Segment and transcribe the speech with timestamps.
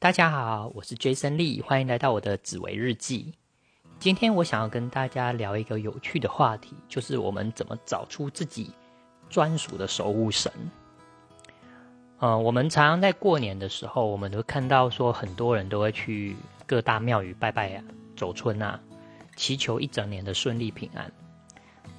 [0.00, 3.34] 大家好，我是 Jason Lee，欢迎来到我的紫薇日记。
[3.98, 8.70] 今天我想要跟大家聊一个有趣的话题，就是我们怎么找出自己
[9.28, 10.50] 专属的守护神。
[12.18, 16.34] 呃，我们常常在过年的时候，我们都看到说很多人都会去
[16.66, 17.84] 各大庙宇拜拜啊、
[18.16, 18.80] 走春啊，
[19.36, 21.12] 祈求一整年的顺利平安。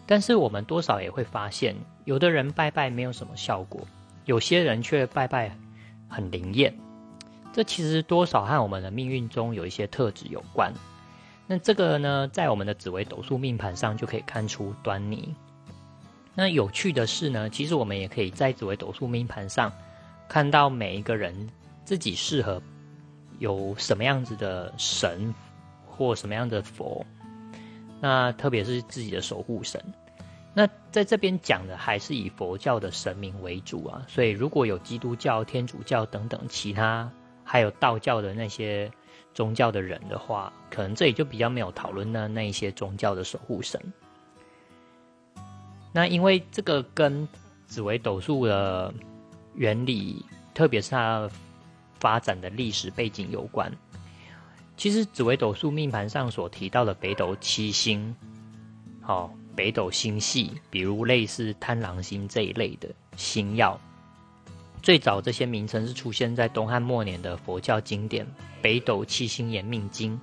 [0.08, 1.76] 但是我们多少也会发现，
[2.06, 3.88] 有的人拜拜没有什么效果，
[4.26, 5.56] 有些人却拜拜
[6.10, 6.76] 很灵验。
[7.54, 10.74] 这其实多少和我们的命运中有一些特质有关。
[11.48, 15.36] 那这个呢，在我们的紫微斗数命盘上就可以看出端倪。
[16.34, 19.70] 那有趣的是呢，其实我们也可以在紫微斗数命盘上
[20.30, 21.50] 看到每一个人
[21.84, 22.62] 自己适合
[23.40, 25.36] 有什么样子的神
[25.86, 27.06] 或什么样的佛。
[28.00, 29.84] 那特别是自己的守护神。
[30.54, 37.12] 那在这边讲的还是以佛教的神明为主啊，所以如果有基督教、天主教等等其他。
[37.52, 38.90] 还有道教的那些
[39.34, 43.78] 宗教的人的话，可能这里就比较没有讨论的那一些宗教的守护神。
[45.92, 47.28] 那因为这个跟
[47.68, 48.94] 紫微斗数的
[49.54, 51.30] 原理，特别是它
[52.00, 53.70] 发展的历史背景有关。
[54.78, 58.16] 其实紫微斗数命盘上所提到的北斗七星，
[59.02, 63.78] 好，北斗星系，比如类似贪狼星这一类的星耀。
[64.82, 68.26] 最早这些名称是出现在东汉末年的佛教经典
[68.64, 70.20] 《北斗七星延命经》，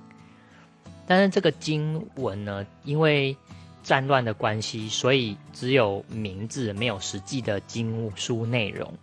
[1.07, 3.35] 但是这个经文呢，因为
[3.83, 8.93] 战乱的关系，所以只有名字，没有实际的经书内容，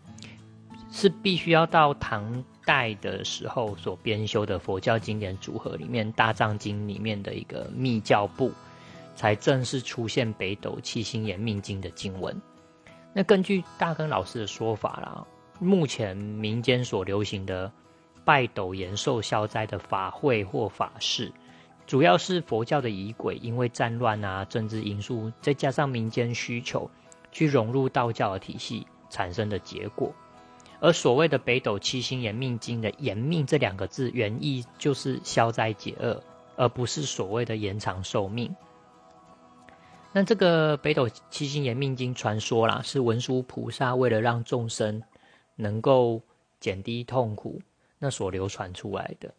[0.93, 8.53] 是必须要到唐代的时候所编修的佛教经典组合里面《大藏经》里面的一个密教部，
[9.15, 12.39] 才正式出现《北斗七星延命经》的经文。
[13.15, 15.27] 那根据大根老师的说法啦。
[15.59, 17.71] 目前民间所流行的
[18.25, 21.33] 拜斗延寿消灾的法会或法事，
[21.87, 26.91] 主要是佛教的仪轨，因为战乱啊、政治因素，再加上民间需求，
[27.33, 30.12] 去融入道教的体系产生的结果。
[30.78, 36.23] 而所谓的北斗七星延命经的“延命”这两个字，原意就是消灾解厄，
[36.56, 38.55] 而不是所谓的延长寿命。
[40.12, 45.03] 那这个北斗七星延命经传说啦，是文殊菩萨为了让众生。
[45.56, 46.22] 能够
[46.61, 47.61] 减低痛苦，
[47.99, 49.34] 那所流传出来的，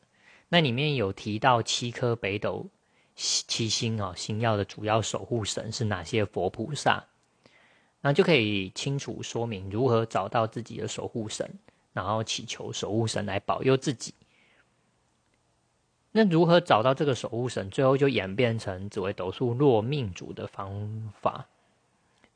[0.50, 2.68] 那里面有提到七颗北斗
[3.16, 7.04] 七星啊，星耀的主要守护神是哪些佛菩萨，
[8.02, 11.50] 那就可以清楚说明如何找到自己的守护神，
[11.94, 14.14] 然后祈求守护神来保佑自己。
[16.12, 17.70] 那如何找到这个守护神？
[17.70, 21.48] 最后就演变成紫微斗数落命主的方法。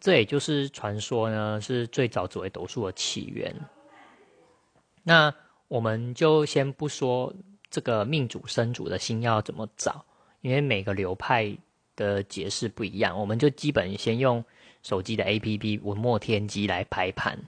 [0.02, 3.56] 这也就是传说呢，是最早紫微斗数的起源。
[5.04, 5.32] 那
[5.68, 7.32] 我们就先不说
[7.70, 10.04] 这个命主生主的星要怎么找，
[10.42, 11.56] 因为每个流派
[11.96, 13.20] 的解释不一样。
[13.20, 14.44] 我们就基本先用
[14.82, 17.40] 手机的 APP 文墨天机来排盘，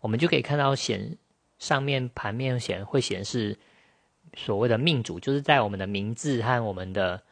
[0.00, 1.16] 我们就可以看到显
[1.60, 3.56] 上面盘面显会显示
[4.34, 7.22] 所谓的命主，就是在我们的名字和我们的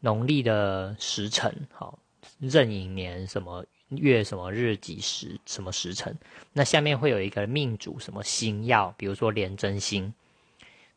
[0.00, 1.98] 农历的时辰，好
[2.40, 3.66] 壬寅年什么。
[3.90, 6.16] 月什么日几时什么时辰？
[6.52, 10.12] 那下面会有一个命主什么星耀，比如说廉贞星。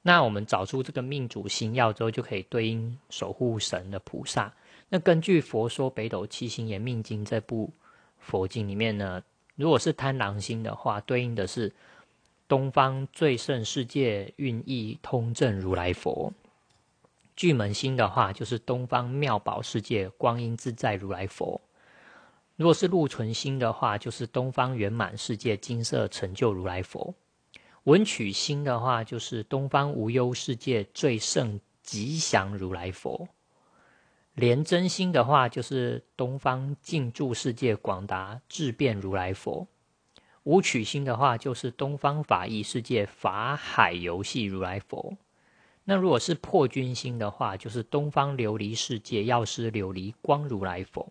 [0.01, 4.53] 那我们找出这个命主星耀之后，就可以对应守护神的菩萨。
[4.89, 7.73] 那根据《佛说北斗七星延命经》这部
[8.19, 9.21] 佛经里面呢，
[9.55, 11.73] 如果是贪狼星的话，对应的是
[12.47, 16.31] 东方最胜世界运意通正如来佛；
[17.35, 21.59] 巨门星的话，就是东方妙宝世界光阴自在如来佛。
[22.57, 27.13] 如果是禄存星的话，就是东方圆满世界金色成就如来佛；
[27.83, 33.27] 文曲星的话，就是东方无忧世界最胜吉祥如来佛；
[34.33, 39.67] 廉贞星的话，就是东方净住世界广达智变如来佛；
[40.41, 45.15] 武曲星的话，就是东方法义世界法海游戏如来佛。
[45.83, 51.07] 那如果是破军星的话，就是东方琉璃世界药师琉璃光如来佛。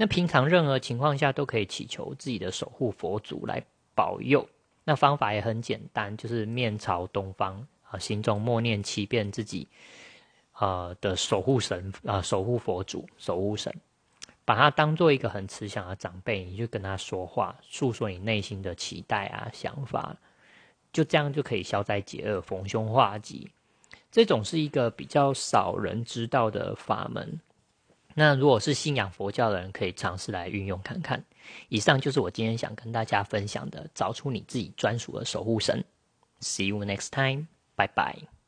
[0.00, 3.62] 那平常任何情况下都可以祈求自己的守护佛祖来
[3.94, 4.48] 保佑。
[4.82, 9.68] 那方法也很简单，就是面朝东方啊，心中默念七遍自己
[10.58, 13.70] 呃的守护神啊，守护佛祖、守护神，
[14.46, 20.16] 把它当做一个很慈祥的长辈，你就跟他说话，诉说你内心的期待啊、想法，
[20.94, 23.50] 就这样就可以消灾解厄、逢凶化吉。
[24.10, 27.38] 这种是一个比较少人知道的法门。
[28.14, 31.24] 那如果是信仰佛教的人，可以尝试来运用看看。
[31.68, 35.84] 以上就是我今天想跟大家分享的，找出你自己专属的守护神。
[36.40, 37.46] See you next time.
[37.74, 38.39] 拜拜。